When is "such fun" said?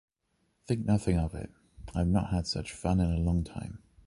2.47-2.99